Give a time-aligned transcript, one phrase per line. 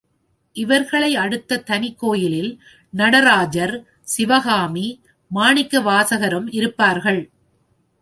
[0.55, 2.51] இவர்களை அடுத்த தனிக்கோயிலில்
[2.93, 3.75] நடராஜர்,
[4.01, 4.87] சிவகாமி,
[5.35, 7.21] மாணிக்கவாசகரும் இருப்பார்கள்.